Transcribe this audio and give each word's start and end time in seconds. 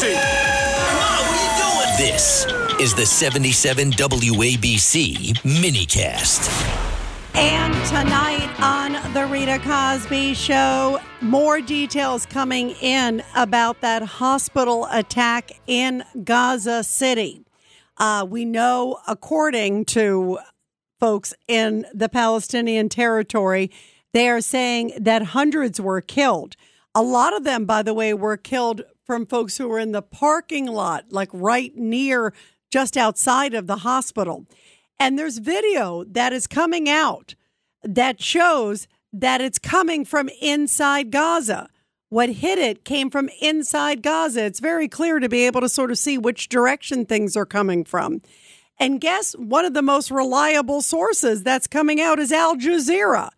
crazy. 0.00 0.14
Mom, 0.14 1.26
what 1.26 1.38
are 1.38 1.42
you 1.42 1.96
doing? 1.96 2.12
This 2.12 2.46
is 2.80 2.94
the 2.94 3.06
77 3.06 3.92
WABC 3.92 5.34
minicast. 5.42 6.82
And 7.34 7.74
tonight 7.86 8.50
on 8.60 9.12
The 9.12 9.26
Rita 9.26 9.58
Cosby 9.58 10.34
Show, 10.34 11.00
more 11.20 11.60
details 11.60 12.26
coming 12.26 12.70
in 12.80 13.22
about 13.34 13.80
that 13.82 14.02
hospital 14.02 14.86
attack 14.90 15.52
in 15.66 16.02
Gaza 16.24 16.82
City. 16.82 17.44
Uh, 17.98 18.26
we 18.28 18.44
know, 18.44 18.98
according 19.06 19.84
to 19.86 20.38
folks 20.98 21.34
in 21.46 21.86
the 21.92 22.08
Palestinian 22.08 22.88
territory, 22.88 23.70
they 24.12 24.28
are 24.30 24.40
saying 24.40 24.92
that 24.98 25.22
hundreds 25.22 25.78
were 25.78 26.00
killed. 26.00 26.56
A 26.94 27.02
lot 27.02 27.36
of 27.36 27.44
them, 27.44 27.66
by 27.66 27.82
the 27.82 27.92
way, 27.92 28.14
were 28.14 28.38
killed 28.38 28.82
from 29.06 29.26
folks 29.26 29.56
who 29.56 29.68
were 29.68 29.78
in 29.78 29.92
the 29.92 30.02
parking 30.02 30.66
lot, 30.66 31.06
like 31.10 31.30
right 31.32 31.74
near, 31.76 32.34
just 32.70 32.96
outside 32.96 33.54
of 33.54 33.66
the 33.66 33.76
hospital. 33.76 34.46
And 34.98 35.18
there's 35.18 35.38
video 35.38 36.04
that 36.04 36.32
is 36.32 36.46
coming 36.46 36.88
out 36.88 37.34
that 37.82 38.20
shows 38.20 38.88
that 39.12 39.40
it's 39.40 39.58
coming 39.58 40.04
from 40.04 40.28
inside 40.40 41.10
Gaza. 41.10 41.68
What 42.08 42.28
hit 42.28 42.58
it 42.58 42.84
came 42.84 43.10
from 43.10 43.30
inside 43.40 44.02
Gaza. 44.02 44.44
It's 44.44 44.60
very 44.60 44.88
clear 44.88 45.18
to 45.18 45.28
be 45.28 45.46
able 45.46 45.60
to 45.60 45.68
sort 45.68 45.90
of 45.90 45.98
see 45.98 46.18
which 46.18 46.48
direction 46.48 47.04
things 47.04 47.36
are 47.36 47.46
coming 47.46 47.84
from. 47.84 48.22
And 48.78 49.00
guess 49.00 49.32
one 49.34 49.64
of 49.64 49.74
the 49.74 49.82
most 49.82 50.10
reliable 50.10 50.82
sources 50.82 51.42
that's 51.42 51.66
coming 51.66 52.00
out 52.00 52.18
is 52.18 52.30
Al 52.32 52.56
Jazeera. 52.56 53.30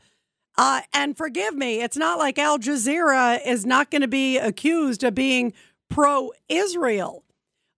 Uh, 0.58 0.80
and 0.92 1.16
forgive 1.16 1.54
me, 1.54 1.80
it's 1.80 1.96
not 1.96 2.18
like 2.18 2.36
Al 2.36 2.58
Jazeera 2.58 3.38
is 3.46 3.64
not 3.64 3.92
going 3.92 4.02
to 4.02 4.08
be 4.08 4.38
accused 4.38 5.04
of 5.04 5.14
being 5.14 5.52
pro 5.88 6.32
Israel. 6.48 7.24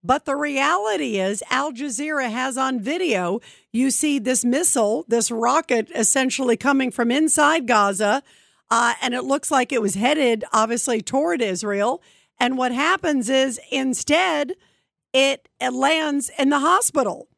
But 0.03 0.25
the 0.25 0.34
reality 0.34 1.20
is, 1.20 1.42
Al 1.51 1.73
Jazeera 1.73 2.31
has 2.31 2.56
on 2.56 2.81
video, 2.81 3.41
you 3.70 3.91
see 3.91 4.19
this 4.19 4.47
missile, 4.47 5.05
this 5.08 5.31
rocket 5.31 5.91
essentially 5.95 6.56
coming 6.56 6.91
from 6.91 7.11
inside 7.11 7.67
Gaza. 7.67 8.23
Uh, 8.70 8.95
and 9.03 9.12
it 9.12 9.25
looks 9.25 9.51
like 9.51 9.73
it 9.73 9.83
was 9.83 9.95
headed, 9.95 10.45
obviously, 10.51 11.03
toward 11.03 11.42
Israel. 11.42 12.03
And 12.39 12.56
what 12.56 12.73
happens 12.73 13.28
is 13.28 13.61
instead, 13.70 14.55
it, 15.12 15.51
it 15.61 15.75
lands 15.75 16.31
in 16.39 16.48
the 16.48 16.61
hospital. 16.61 17.28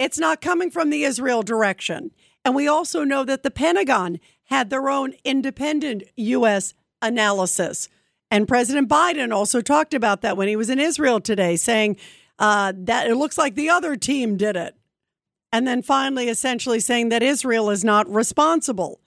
It's 0.00 0.18
not 0.18 0.40
coming 0.40 0.72
from 0.72 0.90
the 0.90 1.04
Israel 1.04 1.44
direction. 1.44 2.10
And 2.44 2.56
we 2.56 2.66
also 2.66 3.04
know 3.04 3.24
that 3.24 3.44
the 3.44 3.52
Pentagon 3.52 4.18
had 4.44 4.70
their 4.70 4.88
own 4.88 5.14
independent 5.24 6.04
U.S. 6.16 6.74
analysis. 7.00 7.88
And 8.30 8.48
President 8.48 8.88
Biden 8.88 9.32
also 9.32 9.60
talked 9.60 9.94
about 9.94 10.22
that 10.22 10.36
when 10.36 10.48
he 10.48 10.56
was 10.56 10.70
in 10.70 10.78
Israel 10.78 11.20
today, 11.20 11.56
saying 11.56 11.96
uh, 12.38 12.72
that 12.76 13.08
it 13.08 13.16
looks 13.16 13.36
like 13.38 13.54
the 13.54 13.70
other 13.70 13.96
team 13.96 14.36
did 14.36 14.56
it. 14.56 14.74
And 15.52 15.66
then 15.66 15.82
finally, 15.82 16.28
essentially 16.28 16.80
saying 16.80 17.10
that 17.10 17.22
Israel 17.22 17.68
is 17.68 17.84
not 17.84 18.12
responsible. 18.12 19.00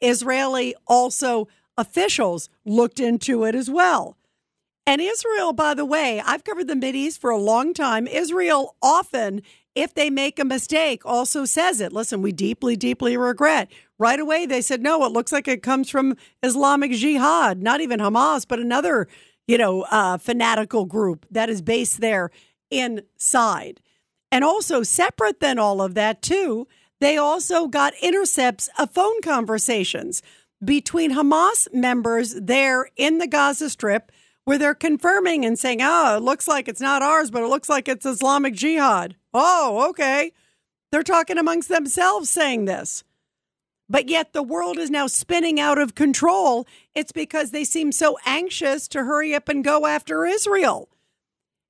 Israeli 0.00 0.74
also 0.86 1.48
officials 1.76 2.48
looked 2.64 2.98
into 2.98 3.44
it 3.44 3.54
as 3.54 3.70
well. 3.70 4.16
And 4.86 5.00
Israel, 5.00 5.52
by 5.52 5.74
the 5.74 5.84
way, 5.84 6.22
I've 6.24 6.44
covered 6.44 6.68
the 6.68 6.92
East 6.94 7.20
for 7.20 7.30
a 7.30 7.36
long 7.36 7.74
time. 7.74 8.06
Israel 8.06 8.76
often, 8.80 9.42
if 9.76 9.94
they 9.94 10.08
make 10.08 10.38
a 10.38 10.44
mistake, 10.44 11.02
also 11.04 11.44
says 11.44 11.80
it. 11.80 11.92
Listen, 11.92 12.22
we 12.22 12.32
deeply, 12.32 12.76
deeply 12.76 13.16
regret. 13.16 13.70
Right 13.98 14.18
away, 14.18 14.46
they 14.46 14.62
said, 14.62 14.82
no, 14.82 15.04
it 15.04 15.12
looks 15.12 15.30
like 15.30 15.46
it 15.46 15.62
comes 15.62 15.90
from 15.90 16.16
Islamic 16.42 16.92
Jihad, 16.92 17.62
not 17.62 17.80
even 17.82 18.00
Hamas, 18.00 18.46
but 18.48 18.58
another, 18.58 19.06
you 19.46 19.58
know, 19.58 19.82
uh, 19.82 20.16
fanatical 20.16 20.86
group 20.86 21.26
that 21.30 21.50
is 21.50 21.60
based 21.60 22.00
there 22.00 22.30
inside. 22.70 23.80
And 24.32 24.42
also, 24.42 24.82
separate 24.82 25.40
than 25.40 25.58
all 25.58 25.82
of 25.82 25.94
that, 25.94 26.22
too, 26.22 26.66
they 27.00 27.18
also 27.18 27.68
got 27.68 27.92
intercepts 28.02 28.70
of 28.78 28.90
phone 28.90 29.20
conversations 29.22 30.22
between 30.64 31.12
Hamas 31.12 31.72
members 31.72 32.34
there 32.34 32.88
in 32.96 33.18
the 33.18 33.26
Gaza 33.26 33.68
Strip 33.68 34.10
where 34.46 34.58
they're 34.58 34.74
confirming 34.74 35.44
and 35.44 35.58
saying, 35.58 35.80
oh, 35.82 36.16
it 36.16 36.22
looks 36.22 36.48
like 36.48 36.68
it's 36.68 36.80
not 36.80 37.02
ours, 37.02 37.30
but 37.30 37.42
it 37.42 37.48
looks 37.48 37.68
like 37.68 37.88
it's 37.88 38.06
Islamic 38.06 38.54
Jihad. 38.54 39.16
Oh, 39.38 39.88
okay. 39.90 40.32
They're 40.90 41.02
talking 41.02 41.38
amongst 41.38 41.68
themselves 41.68 42.30
saying 42.30 42.64
this. 42.64 43.04
But 43.88 44.08
yet 44.08 44.32
the 44.32 44.42
world 44.42 44.78
is 44.78 44.90
now 44.90 45.06
spinning 45.06 45.60
out 45.60 45.78
of 45.78 45.94
control. 45.94 46.66
It's 46.94 47.12
because 47.12 47.50
they 47.50 47.64
seem 47.64 47.92
so 47.92 48.18
anxious 48.24 48.88
to 48.88 49.04
hurry 49.04 49.34
up 49.34 49.48
and 49.48 49.62
go 49.62 49.86
after 49.86 50.26
Israel. 50.26 50.88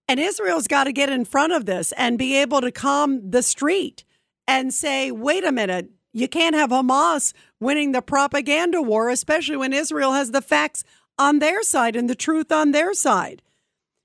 And 0.08 0.20
Israel's 0.20 0.68
got 0.68 0.84
to 0.84 0.92
get 0.92 1.10
in 1.10 1.24
front 1.24 1.52
of 1.52 1.66
this 1.66 1.92
and 1.92 2.18
be 2.18 2.36
able 2.36 2.60
to 2.60 2.70
calm 2.70 3.30
the 3.30 3.42
street 3.42 4.04
and 4.46 4.72
say, 4.72 5.10
wait 5.10 5.44
a 5.44 5.52
minute, 5.52 5.90
you 6.12 6.28
can't 6.28 6.54
have 6.54 6.70
Hamas 6.70 7.32
winning 7.60 7.92
the 7.92 8.00
propaganda 8.00 8.80
war, 8.80 9.10
especially 9.10 9.56
when 9.56 9.72
Israel 9.72 10.12
has 10.12 10.30
the 10.30 10.40
facts 10.40 10.84
on 11.18 11.40
their 11.40 11.62
side 11.62 11.96
and 11.96 12.08
the 12.08 12.14
truth 12.14 12.52
on 12.52 12.70
their 12.70 12.94
side. 12.94 13.42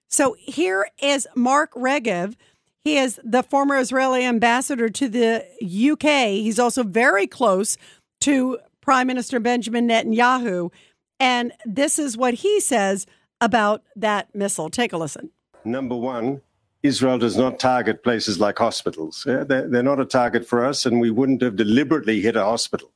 So 0.10 0.36
here 0.38 0.90
is 1.02 1.28
Mark 1.36 1.72
Regev. 1.74 2.36
He 2.84 2.98
is 2.98 3.20
the 3.24 3.44
former 3.44 3.78
Israeli 3.78 4.26
ambassador 4.26 4.90
to 4.90 5.08
the 5.08 5.46
UK. 5.92 6.30
He's 6.42 6.60
also 6.60 6.84
very 6.84 7.28
close 7.28 7.78
to 8.22 8.60
Prime 8.82 9.08
Minister 9.08 9.40
Benjamin 9.40 9.88
Netanyahu. 9.88 10.72
And 11.20 11.54
this 11.66 12.00
is 12.00 12.18
what 12.18 12.36
he 12.36 12.60
says 12.60 13.06
about 13.40 13.84
that 13.96 14.34
missile. 14.34 14.70
Take 14.70 14.94
a 14.94 14.98
listen. 14.98 15.30
Number 15.64 15.96
one, 15.96 16.42
Israel 16.82 17.20
does 17.20 17.38
not 17.38 17.60
target 17.60 18.04
places 18.04 18.40
like 18.40 18.58
hospitals. 18.58 19.24
They're 19.26 19.84
not 19.84 20.00
a 20.00 20.06
target 20.06 20.48
for 20.48 20.66
us, 20.66 20.86
and 20.86 21.00
we 21.00 21.12
wouldn't 21.12 21.42
have 21.42 21.56
deliberately 21.56 22.22
hit 22.22 22.36
a 22.36 22.44
hospital. 22.44 22.92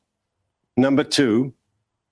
Number 0.75 1.03
two, 1.03 1.53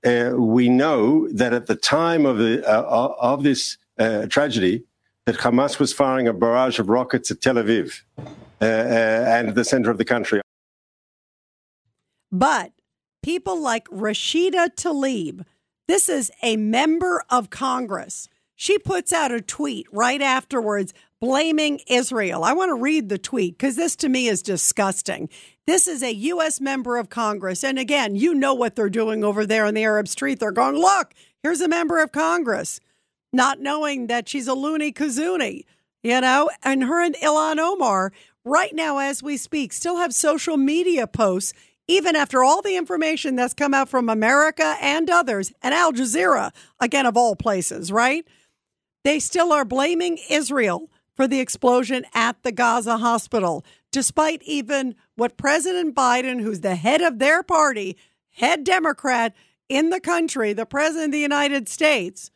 uh, 0.05 0.33
we 0.35 0.69
know 0.69 1.27
that 1.29 1.53
at 1.53 1.65
the 1.65 1.75
time 1.75 2.25
of, 2.25 2.37
the, 2.37 2.63
uh, 2.67 3.15
of 3.19 3.43
this 3.43 3.77
uh, 3.97 4.27
tragedy, 4.27 4.83
that 5.25 5.37
Hamas 5.37 5.79
was 5.79 5.93
firing 5.93 6.27
a 6.27 6.33
barrage 6.33 6.79
of 6.79 6.89
rockets 6.89 7.31
at 7.31 7.41
Tel 7.41 7.55
Aviv 7.55 8.01
uh, 8.17 8.23
uh, 8.61 8.65
and 8.65 9.55
the 9.55 9.63
center 9.63 9.89
of 9.89 9.97
the 9.97 10.05
country. 10.05 10.41
But 12.31 12.71
people 13.21 13.59
like 13.59 13.87
Rashida 13.89 14.75
Tlaib. 14.75 15.45
This 15.87 16.09
is 16.09 16.31
a 16.41 16.57
member 16.57 17.23
of 17.29 17.49
Congress. 17.49 18.27
She 18.55 18.77
puts 18.77 19.11
out 19.11 19.31
a 19.31 19.41
tweet 19.41 19.87
right 19.91 20.21
afterwards 20.21 20.93
blaming 21.19 21.79
Israel. 21.87 22.43
I 22.43 22.53
want 22.53 22.69
to 22.69 22.75
read 22.75 23.09
the 23.09 23.17
tweet 23.17 23.57
because 23.57 23.75
this 23.75 23.95
to 23.97 24.09
me 24.09 24.27
is 24.27 24.41
disgusting. 24.41 25.29
This 25.65 25.87
is 25.87 26.03
a 26.03 26.13
U.S. 26.13 26.59
member 26.59 26.97
of 26.97 27.09
Congress. 27.09 27.63
And 27.63 27.79
again, 27.79 28.15
you 28.15 28.33
know 28.33 28.53
what 28.53 28.75
they're 28.75 28.89
doing 28.89 29.23
over 29.23 29.45
there 29.45 29.65
on 29.65 29.73
the 29.73 29.83
Arab 29.83 30.07
street. 30.07 30.39
They're 30.39 30.51
going, 30.51 30.75
look, 30.75 31.13
here's 31.41 31.61
a 31.61 31.67
member 31.67 32.01
of 32.01 32.11
Congress, 32.11 32.79
not 33.33 33.59
knowing 33.59 34.07
that 34.07 34.29
she's 34.29 34.47
a 34.47 34.53
loony 34.53 34.93
kazoonie, 34.93 35.65
you 36.01 36.21
know? 36.21 36.49
And 36.63 36.83
her 36.83 37.03
and 37.03 37.15
Ilhan 37.15 37.57
Omar, 37.57 38.13
right 38.45 38.73
now 38.73 38.99
as 38.99 39.23
we 39.23 39.35
speak, 39.37 39.73
still 39.73 39.97
have 39.97 40.13
social 40.13 40.55
media 40.55 41.07
posts 41.07 41.53
even 41.87 42.15
after 42.15 42.43
all 42.43 42.61
the 42.61 42.77
information 42.77 43.35
that's 43.35 43.53
come 43.53 43.73
out 43.73 43.89
from 43.89 44.07
America 44.07 44.77
and 44.79 45.09
others, 45.09 45.51
and 45.61 45.73
Al 45.73 45.91
Jazeera, 45.91 46.51
again, 46.79 47.05
of 47.05 47.17
all 47.17 47.35
places, 47.35 47.91
right? 47.91 48.25
They 49.03 49.19
still 49.19 49.51
are 49.51 49.65
blaming 49.65 50.17
Israel 50.29 50.89
for 51.15 51.27
the 51.27 51.41
explosion 51.41 52.05
at 52.13 52.41
the 52.43 52.51
Gaza 52.51 52.97
hospital, 52.97 53.65
despite 53.91 54.41
even 54.43 54.95
what 55.15 55.37
President 55.37 55.93
Biden, 55.93 56.41
who's 56.41 56.61
the 56.61 56.75
head 56.75 57.01
of 57.01 57.19
their 57.19 57.43
party, 57.43 57.97
head 58.31 58.63
Democrat 58.63 59.35
in 59.67 59.89
the 59.89 59.99
country, 59.99 60.53
the 60.53 60.65
president 60.65 61.07
of 61.07 61.11
the 61.11 61.19
United 61.19 61.67
States, 61.67 62.31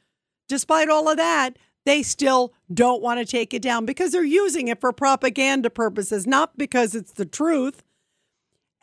despite 0.48 0.90
all 0.90 1.10
of 1.10 1.18
that, 1.18 1.58
they 1.86 2.04
still 2.04 2.54
don't 2.74 3.02
want 3.02 3.20
to 3.20 3.26
take 3.26 3.54
it 3.54 3.62
down 3.62 3.86
because 3.86 4.12
they're 4.12 4.24
using 4.24 4.68
it 4.68 4.82
for 4.82 4.92
propaganda 4.92 5.70
purposes, 5.70 6.28
not 6.28 6.58
because 6.58 6.96
it's 6.96 7.14
the 7.14 7.26
truth. 7.26 7.84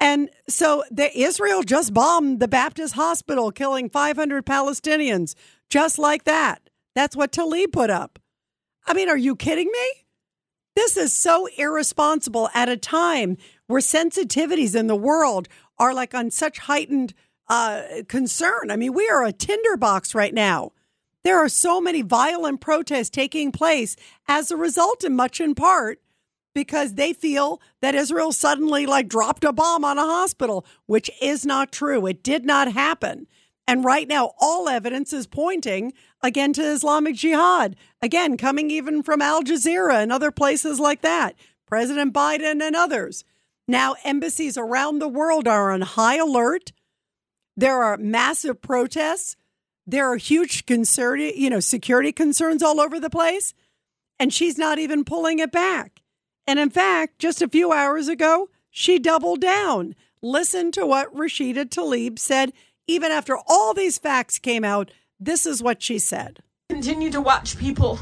And 0.00 0.30
so 0.48 0.84
the 0.90 1.16
Israel 1.16 1.62
just 1.62 1.94
bombed 1.94 2.40
the 2.40 2.48
Baptist 2.48 2.94
hospital, 2.94 3.50
killing 3.50 3.90
500 3.90 4.44
Palestinians, 4.46 5.34
just 5.68 5.98
like 5.98 6.24
that. 6.24 6.70
That's 6.94 7.16
what 7.16 7.32
Tlaib 7.32 7.72
put 7.72 7.90
up. 7.90 8.18
I 8.86 8.94
mean, 8.94 9.08
are 9.08 9.16
you 9.16 9.36
kidding 9.36 9.70
me? 9.70 10.04
This 10.76 10.96
is 10.96 11.12
so 11.12 11.46
irresponsible 11.56 12.48
at 12.54 12.68
a 12.68 12.76
time 12.76 13.36
where 13.66 13.80
sensitivities 13.80 14.74
in 14.74 14.88
the 14.88 14.96
world 14.96 15.48
are 15.78 15.94
like 15.94 16.14
on 16.14 16.30
such 16.30 16.58
heightened 16.58 17.14
uh, 17.48 17.82
concern. 18.08 18.70
I 18.70 18.76
mean, 18.76 18.92
we 18.92 19.08
are 19.08 19.24
a 19.24 19.32
tinderbox 19.32 20.14
right 20.14 20.34
now. 20.34 20.72
There 21.24 21.38
are 21.38 21.48
so 21.48 21.80
many 21.80 22.02
violent 22.02 22.60
protests 22.60 23.10
taking 23.10 23.50
place 23.50 23.96
as 24.28 24.50
a 24.50 24.56
result, 24.56 25.02
and 25.02 25.16
much 25.16 25.40
in 25.40 25.54
part, 25.54 26.00
because 26.54 26.94
they 26.94 27.12
feel 27.12 27.60
that 27.80 27.94
Israel 27.94 28.30
suddenly 28.30 28.84
like 28.86 29.08
dropped 29.08 29.42
a 29.42 29.52
bomb 29.52 29.84
on 29.84 29.98
a 29.98 30.02
hospital, 30.02 30.66
which 30.86 31.10
is 31.22 31.46
not 31.46 31.72
true. 31.72 32.06
It 32.06 32.22
did 32.22 32.44
not 32.44 32.72
happen. 32.72 33.26
And 33.66 33.84
right 33.84 34.06
now, 34.06 34.32
all 34.38 34.68
evidence 34.68 35.14
is 35.14 35.26
pointing 35.26 35.94
again 36.22 36.52
to 36.52 36.62
Islamic 36.62 37.16
Jihad, 37.16 37.76
again, 38.02 38.36
coming 38.36 38.70
even 38.70 39.02
from 39.02 39.22
Al 39.22 39.42
Jazeera 39.42 40.02
and 40.02 40.12
other 40.12 40.30
places 40.30 40.78
like 40.78 41.00
that, 41.00 41.34
President 41.66 42.12
Biden 42.12 42.62
and 42.62 42.76
others. 42.76 43.24
Now, 43.66 43.96
embassies 44.04 44.58
around 44.58 44.98
the 44.98 45.08
world 45.08 45.48
are 45.48 45.70
on 45.70 45.80
high 45.80 46.18
alert. 46.18 46.72
There 47.56 47.82
are 47.82 47.96
massive 47.96 48.60
protests. 48.60 49.36
There 49.86 50.10
are 50.10 50.16
huge 50.16 50.66
concern, 50.66 51.20
you 51.20 51.50
know, 51.50 51.60
security 51.60 52.12
concerns 52.12 52.62
all 52.62 52.80
over 52.80 52.98
the 52.98 53.10
place. 53.10 53.54
And 54.18 54.32
she's 54.32 54.56
not 54.56 54.78
even 54.78 55.04
pulling 55.04 55.38
it 55.38 55.52
back. 55.52 56.02
And 56.46 56.58
in 56.58 56.70
fact, 56.70 57.18
just 57.18 57.42
a 57.42 57.48
few 57.48 57.72
hours 57.72 58.08
ago, 58.08 58.48
she 58.70 58.98
doubled 58.98 59.40
down. 59.40 59.94
Listen 60.22 60.70
to 60.72 60.86
what 60.86 61.14
Rashida 61.14 61.66
Tlaib 61.66 62.18
said. 62.18 62.52
Even 62.86 63.12
after 63.12 63.36
all 63.46 63.74
these 63.74 63.98
facts 63.98 64.38
came 64.38 64.64
out, 64.64 64.90
this 65.18 65.46
is 65.46 65.62
what 65.62 65.82
she 65.82 65.98
said. 65.98 66.40
Continue 66.70 67.10
to 67.10 67.20
watch 67.20 67.58
people 67.58 67.98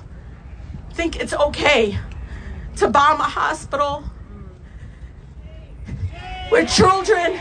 think 0.93 1.19
it's 1.19 1.32
okay 1.32 1.99
to 2.76 2.88
bomb 2.88 3.20
a 3.20 3.25
hospital 3.25 4.05
with 6.50 6.69
children. 6.70 7.40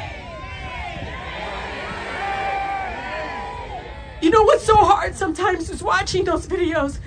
You 4.22 4.30
know 4.30 4.44
what's 4.44 4.64
so 4.64 4.76
hard 4.76 5.16
sometimes 5.16 5.70
is 5.70 5.82
watching 5.82 6.26
those 6.26 6.46
videos 6.46 7.00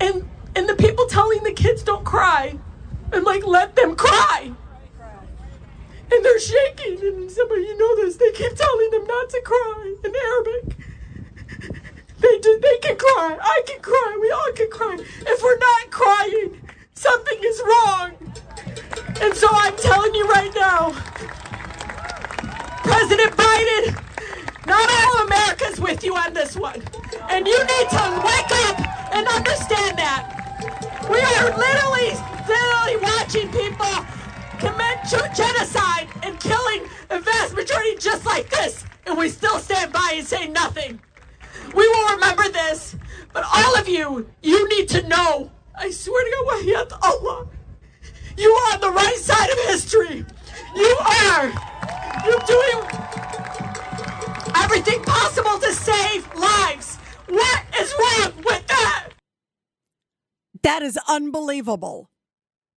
and 0.00 0.28
and 0.54 0.68
the 0.68 0.76
people 0.76 1.06
telling 1.06 1.42
the 1.42 1.52
kids 1.52 1.82
don't 1.82 2.04
cry 2.04 2.56
and 3.12 3.24
like 3.24 3.44
let 3.44 3.74
them 3.74 3.96
cry. 3.96 4.52
And 6.12 6.24
they're 6.24 6.38
shaking 6.38 7.00
and 7.00 7.30
somebody 7.30 7.62
you 7.62 7.76
know 7.76 7.96
this 7.96 8.16
they 8.16 8.30
keep 8.30 8.54
telling 8.54 8.90
them 8.90 9.04
not 9.06 9.28
to 9.30 9.42
cry 9.44 9.94
in 10.04 10.14
arabic. 10.14 10.76
They 12.18 12.38
do, 12.38 12.58
they 12.60 12.78
can 12.78 12.96
cry. 12.96 13.38
I 13.40 13.62
can 13.66 13.80
cry. 13.80 14.18
We 14.20 14.30
all 14.30 14.52
can 14.54 14.70
cry 14.70 14.96
on 26.26 26.34
this 26.34 26.56
one 26.56 26.82
and 27.30 27.46
you 27.46 27.58
need 27.58 27.88
to 27.88 28.22
wake 28.24 28.52
up 28.66 28.76
and 29.14 29.26
understand 29.28 29.96
that 29.98 30.26
we 31.08 31.20
are 31.20 31.48
literally 31.56 32.10
literally 32.46 32.96
watching 33.02 33.50
people 33.50 34.06
commit 34.58 35.04
genocide 35.34 36.08
and 36.22 36.38
killing 36.40 36.88
a 37.10 37.20
vast 37.20 37.54
majority 37.54 37.96
just 37.98 38.24
like 38.26 38.48
this, 38.50 38.84
and 39.06 39.16
we 39.18 39.28
still 39.28 39.58
stand 39.58 39.92
by 39.92 40.14
and 40.16 40.26
say 40.26 40.48
nothing. 40.48 41.00
We 41.74 41.88
will 41.88 42.14
remember 42.14 42.44
this, 42.50 42.96
but 43.32 43.44
all 43.54 43.76
of 43.76 43.88
you, 43.88 44.28
you 44.42 44.68
need 44.70 44.88
to 44.90 45.06
know. 45.08 45.50
I 45.74 45.90
swear 45.90 46.24
to 46.24 46.30
God, 46.30 46.64
Wahiyat 46.64 46.98
Allah, 47.02 47.46
you 48.36 48.50
are 48.50 48.74
on 48.74 48.80
the 48.80 48.90
right 48.90 49.16
side 49.16 49.50
of 49.50 49.58
history. 49.66 50.24
You 50.74 50.96
are. 51.00 51.52
You're 52.24 52.40
doing 52.46 52.88
everything 54.66 55.00
possible 55.04 55.60
to 55.60 55.72
save 55.72 56.26
lives. 56.34 56.96
What 57.28 57.62
is 57.80 57.94
wrong 58.00 58.32
with 58.44 58.66
that? 58.66 59.10
That 60.64 60.82
is 60.82 60.98
unbelievable. 61.08 62.10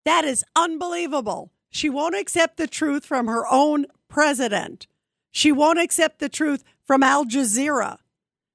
That 0.06 0.24
is 0.24 0.46
unbelievable. 0.56 1.52
She 1.72 1.90
won't 1.90 2.16
accept 2.16 2.58
the 2.58 2.68
truth 2.68 3.06
from 3.06 3.26
her 3.26 3.44
own 3.52 3.88
president. 4.08 4.86
She 5.32 5.52
won't 5.52 5.80
accept 5.80 6.20
the 6.20 6.30
truth 6.30 6.64
from 6.86 7.02
Al 7.02 7.26
Jazeera. 7.26 7.98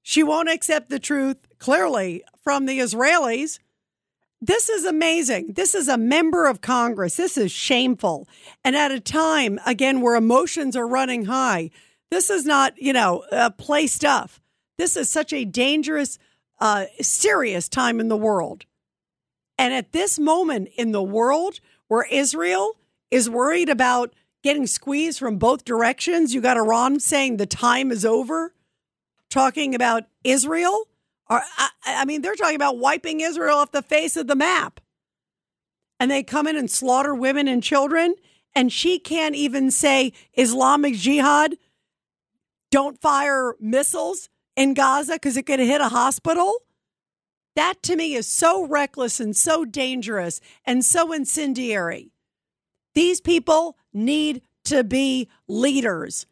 She 0.00 0.22
won't 0.22 0.48
accept 0.48 0.88
the 0.88 1.00
truth, 1.00 1.38
clearly, 1.58 2.22
from 2.40 2.66
the 2.66 2.78
Israelis. 2.78 3.58
This 4.40 4.68
is 4.68 4.84
amazing. 4.84 5.54
This 5.54 5.74
is 5.74 5.88
a 5.88 5.98
member 5.98 6.46
of 6.46 6.60
Congress. 6.60 7.16
This 7.16 7.36
is 7.36 7.50
shameful. 7.50 8.28
And 8.62 8.76
at 8.76 8.92
a 8.92 9.00
time, 9.00 9.58
again, 9.66 10.02
where 10.02 10.14
emotions 10.14 10.76
are 10.76 10.86
running 10.86 11.24
high, 11.24 11.70
this 12.14 12.30
is 12.30 12.44
not, 12.44 12.80
you 12.80 12.92
know, 12.92 13.24
uh, 13.32 13.50
play 13.50 13.86
stuff. 13.86 14.40
This 14.78 14.96
is 14.96 15.10
such 15.10 15.32
a 15.32 15.44
dangerous, 15.44 16.18
uh, 16.60 16.86
serious 17.00 17.68
time 17.68 17.98
in 17.98 18.08
the 18.08 18.16
world. 18.16 18.64
And 19.58 19.74
at 19.74 19.92
this 19.92 20.18
moment 20.18 20.68
in 20.76 20.92
the 20.92 21.02
world 21.02 21.60
where 21.88 22.06
Israel 22.10 22.76
is 23.10 23.28
worried 23.28 23.68
about 23.68 24.14
getting 24.44 24.66
squeezed 24.66 25.18
from 25.18 25.38
both 25.38 25.64
directions. 25.64 26.34
You 26.34 26.40
got 26.40 26.56
Iran 26.56 27.00
saying 27.00 27.38
the 27.38 27.46
time 27.46 27.90
is 27.90 28.04
over, 28.04 28.52
talking 29.30 29.74
about 29.74 30.04
Israel. 30.22 30.88
Or, 31.30 31.40
I, 31.56 31.68
I 31.86 32.04
mean, 32.04 32.20
they're 32.20 32.34
talking 32.34 32.54
about 32.54 32.78
wiping 32.78 33.20
Israel 33.20 33.56
off 33.56 33.72
the 33.72 33.82
face 33.82 34.16
of 34.16 34.26
the 34.26 34.36
map. 34.36 34.80
And 35.98 36.10
they 36.10 36.22
come 36.22 36.46
in 36.46 36.56
and 36.56 36.70
slaughter 36.70 37.14
women 37.14 37.48
and 37.48 37.62
children. 37.62 38.14
And 38.54 38.70
she 38.70 38.98
can't 38.98 39.34
even 39.34 39.70
say 39.70 40.12
Islamic 40.34 40.94
Jihad, 40.94 41.56
don't 42.74 43.00
fire 43.00 43.54
missiles 43.60 44.28
in 44.56 44.74
Gaza 44.74 45.12
because 45.12 45.36
it 45.36 45.46
could 45.46 45.60
hit 45.60 45.80
a 45.80 45.90
hospital. 45.90 46.54
That 47.54 47.80
to 47.84 47.94
me 47.94 48.16
is 48.16 48.26
so 48.26 48.66
reckless 48.66 49.20
and 49.20 49.36
so 49.36 49.64
dangerous 49.64 50.40
and 50.64 50.84
so 50.84 51.12
incendiary. 51.12 52.10
These 52.92 53.20
people 53.20 53.76
need 53.92 54.42
to 54.64 54.82
be 54.82 55.28
leaders. 55.46 56.26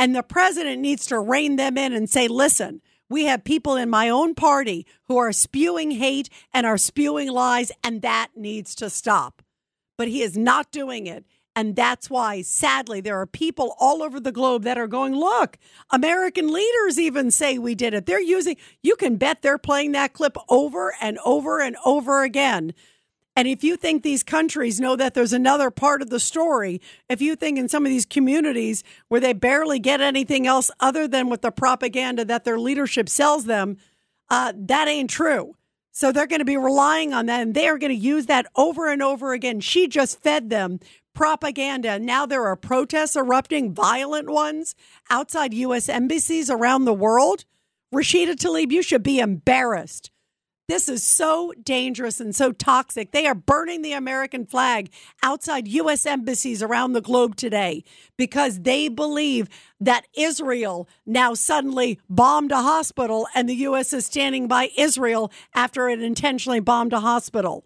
And 0.00 0.16
the 0.16 0.24
president 0.24 0.80
needs 0.80 1.06
to 1.06 1.20
rein 1.20 1.54
them 1.54 1.78
in 1.78 1.92
and 1.92 2.10
say, 2.10 2.26
listen, 2.26 2.82
we 3.08 3.26
have 3.26 3.44
people 3.44 3.76
in 3.76 3.88
my 3.88 4.08
own 4.08 4.34
party 4.34 4.84
who 5.04 5.16
are 5.16 5.30
spewing 5.30 5.92
hate 5.92 6.28
and 6.52 6.66
are 6.66 6.76
spewing 6.76 7.30
lies, 7.30 7.70
and 7.84 8.02
that 8.02 8.30
needs 8.34 8.74
to 8.74 8.90
stop. 8.90 9.42
But 9.96 10.08
he 10.08 10.22
is 10.22 10.36
not 10.36 10.72
doing 10.72 11.06
it. 11.06 11.24
And 11.58 11.74
that's 11.74 12.08
why, 12.08 12.42
sadly, 12.42 13.00
there 13.00 13.20
are 13.20 13.26
people 13.26 13.74
all 13.80 14.00
over 14.04 14.20
the 14.20 14.30
globe 14.30 14.62
that 14.62 14.78
are 14.78 14.86
going, 14.86 15.16
look, 15.16 15.58
American 15.90 16.52
leaders 16.52 17.00
even 17.00 17.32
say 17.32 17.58
we 17.58 17.74
did 17.74 17.94
it. 17.94 18.06
They're 18.06 18.20
using, 18.20 18.56
you 18.80 18.94
can 18.94 19.16
bet 19.16 19.42
they're 19.42 19.58
playing 19.58 19.90
that 19.92 20.12
clip 20.12 20.36
over 20.48 20.94
and 21.00 21.18
over 21.24 21.60
and 21.60 21.76
over 21.84 22.22
again 22.22 22.74
and 23.38 23.46
if 23.46 23.62
you 23.62 23.76
think 23.76 24.02
these 24.02 24.24
countries 24.24 24.80
know 24.80 24.96
that 24.96 25.14
there's 25.14 25.32
another 25.32 25.70
part 25.70 26.02
of 26.02 26.10
the 26.10 26.18
story, 26.18 26.80
if 27.08 27.22
you 27.22 27.36
think 27.36 27.56
in 27.56 27.68
some 27.68 27.86
of 27.86 27.90
these 27.90 28.04
communities 28.04 28.82
where 29.06 29.20
they 29.20 29.32
barely 29.32 29.78
get 29.78 30.00
anything 30.00 30.48
else 30.48 30.72
other 30.80 31.06
than 31.06 31.28
with 31.28 31.42
the 31.42 31.52
propaganda 31.52 32.24
that 32.24 32.42
their 32.42 32.58
leadership 32.58 33.08
sells 33.08 33.44
them, 33.44 33.76
uh, 34.28 34.52
that 34.56 34.88
ain't 34.88 35.08
true. 35.08 35.54
So 35.92 36.10
they're 36.10 36.26
going 36.26 36.40
to 36.40 36.44
be 36.44 36.56
relying 36.56 37.14
on 37.14 37.26
that 37.26 37.42
and 37.42 37.54
they 37.54 37.68
are 37.68 37.78
going 37.78 37.92
to 37.92 37.96
use 37.96 38.26
that 38.26 38.46
over 38.56 38.90
and 38.90 39.00
over 39.00 39.32
again. 39.32 39.60
She 39.60 39.86
just 39.86 40.20
fed 40.20 40.50
them 40.50 40.80
propaganda. 41.18 41.98
Now 41.98 42.26
there 42.26 42.46
are 42.46 42.54
protests 42.54 43.16
erupting, 43.16 43.74
violent 43.74 44.30
ones 44.30 44.76
outside 45.10 45.52
U.S. 45.52 45.88
embassies 45.88 46.48
around 46.48 46.84
the 46.84 46.94
world. 46.94 47.44
Rashida 47.92 48.36
Tlaib, 48.36 48.70
you 48.70 48.84
should 48.84 49.02
be 49.02 49.18
embarrassed. 49.18 50.12
This 50.68 50.88
is 50.88 51.02
so 51.02 51.52
dangerous 51.60 52.20
and 52.20 52.36
so 52.36 52.52
toxic. 52.52 53.10
They 53.10 53.26
are 53.26 53.34
burning 53.34 53.82
the 53.82 53.94
American 53.94 54.46
flag 54.46 54.92
outside 55.20 55.66
U.S. 55.66 56.06
embassies 56.06 56.62
around 56.62 56.92
the 56.92 57.00
globe 57.00 57.34
today 57.34 57.82
because 58.16 58.60
they 58.60 58.88
believe 58.88 59.48
that 59.80 60.06
Israel 60.16 60.88
now 61.04 61.34
suddenly 61.34 61.98
bombed 62.08 62.52
a 62.52 62.62
hospital 62.62 63.26
and 63.34 63.48
the 63.48 63.56
U.S. 63.56 63.92
is 63.92 64.06
standing 64.06 64.46
by 64.46 64.70
Israel 64.78 65.32
after 65.52 65.88
it 65.88 66.00
intentionally 66.00 66.60
bombed 66.60 66.92
a 66.92 67.00
hospital. 67.00 67.64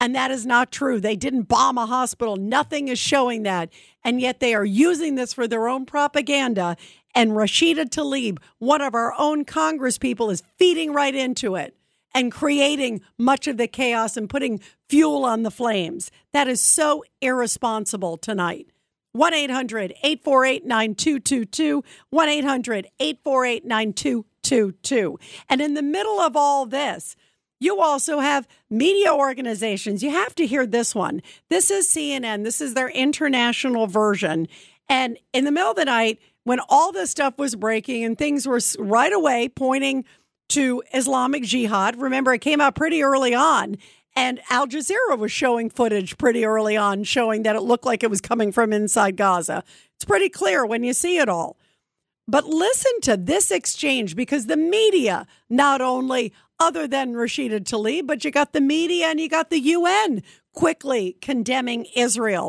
And 0.00 0.14
that 0.14 0.30
is 0.30 0.46
not 0.46 0.72
true. 0.72 0.98
They 0.98 1.14
didn't 1.14 1.42
bomb 1.42 1.76
a 1.76 1.84
hospital. 1.84 2.36
Nothing 2.36 2.88
is 2.88 2.98
showing 2.98 3.42
that. 3.42 3.70
And 4.02 4.20
yet 4.20 4.40
they 4.40 4.54
are 4.54 4.64
using 4.64 5.14
this 5.14 5.34
for 5.34 5.46
their 5.46 5.68
own 5.68 5.84
propaganda. 5.84 6.76
And 7.14 7.32
Rashida 7.32 7.90
Tlaib, 7.90 8.38
one 8.58 8.80
of 8.80 8.94
our 8.94 9.14
own 9.18 9.44
Congress 9.44 9.98
people, 9.98 10.30
is 10.30 10.42
feeding 10.58 10.94
right 10.94 11.14
into 11.14 11.54
it 11.54 11.76
and 12.14 12.32
creating 12.32 13.02
much 13.18 13.46
of 13.46 13.56
the 13.56 13.68
chaos 13.68 14.16
and 14.16 14.28
putting 14.28 14.60
fuel 14.88 15.24
on 15.24 15.42
the 15.42 15.50
flames. 15.50 16.10
That 16.32 16.48
is 16.48 16.60
so 16.60 17.04
irresponsible 17.20 18.16
tonight. 18.16 18.68
1 19.12 19.34
800 19.34 19.92
848 20.02 20.64
9222. 20.64 21.84
1 22.10 22.28
800 22.28 22.86
848 22.98 23.64
9222. 23.64 25.18
And 25.48 25.60
in 25.60 25.74
the 25.74 25.82
middle 25.82 26.20
of 26.20 26.36
all 26.36 26.64
this, 26.64 27.16
you 27.60 27.80
also 27.80 28.18
have 28.18 28.48
media 28.68 29.12
organizations. 29.12 30.02
You 30.02 30.10
have 30.10 30.34
to 30.36 30.46
hear 30.46 30.66
this 30.66 30.94
one. 30.94 31.22
This 31.48 31.70
is 31.70 31.88
CNN, 31.88 32.44
this 32.44 32.60
is 32.60 32.74
their 32.74 32.88
international 32.88 33.86
version. 33.86 34.48
And 34.88 35.18
in 35.32 35.44
the 35.44 35.52
middle 35.52 35.70
of 35.70 35.76
the 35.76 35.84
night, 35.84 36.18
when 36.44 36.58
all 36.68 36.90
this 36.90 37.10
stuff 37.10 37.38
was 37.38 37.54
breaking 37.54 38.02
and 38.02 38.18
things 38.18 38.46
were 38.46 38.60
right 38.78 39.12
away 39.12 39.48
pointing 39.48 40.04
to 40.50 40.82
Islamic 40.92 41.44
Jihad. 41.44 41.96
Remember, 41.96 42.34
it 42.34 42.40
came 42.40 42.60
out 42.60 42.74
pretty 42.74 43.02
early 43.02 43.34
on, 43.34 43.76
and 44.16 44.40
Al 44.50 44.66
Jazeera 44.66 45.16
was 45.16 45.30
showing 45.30 45.70
footage 45.70 46.18
pretty 46.18 46.44
early 46.44 46.76
on 46.76 47.04
showing 47.04 47.44
that 47.44 47.56
it 47.56 47.60
looked 47.60 47.86
like 47.86 48.02
it 48.02 48.10
was 48.10 48.20
coming 48.20 48.50
from 48.50 48.72
inside 48.72 49.16
Gaza. 49.16 49.62
It's 49.94 50.04
pretty 50.04 50.28
clear 50.28 50.66
when 50.66 50.82
you 50.82 50.92
see 50.92 51.18
it 51.18 51.28
all. 51.28 51.56
But 52.26 52.46
listen 52.46 53.00
to 53.02 53.16
this 53.16 53.50
exchange 53.50 54.14
because 54.14 54.46
the 54.46 54.56
media, 54.56 55.26
not 55.48 55.80
only 55.80 56.32
other 56.60 56.86
than 56.86 57.14
Rashida 57.14 57.60
Tlaib, 57.60 58.06
but 58.06 58.24
you 58.24 58.30
got 58.30 58.52
the 58.52 58.60
media 58.60 59.06
and 59.06 59.18
you 59.18 59.28
got 59.28 59.50
the 59.50 59.58
UN 59.58 60.22
quickly 60.52 61.16
condemning 61.20 61.86
Israel. 61.96 62.48